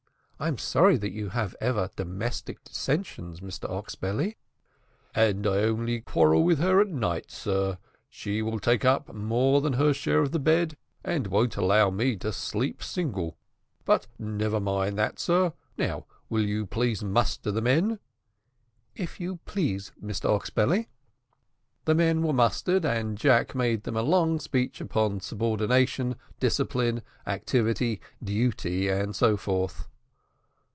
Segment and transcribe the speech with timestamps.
[0.43, 4.37] "I am sorry that you have ever domestic dissensions, Mr Oxbelly."
[5.13, 7.77] "And I only quarrel with her at night, sir.
[8.09, 12.15] She will take up more than her share of the bed, and won't allow me
[12.15, 13.37] to sleep single;
[13.85, 17.99] but never mind that, sir; now will you please to muster the men?"
[18.95, 20.87] "If you please, Mr Oxbelly."
[21.85, 28.01] The men were mustered, and Jack made them a long speech upon subordination, discipline, activity,
[28.23, 29.87] duty, and so forth.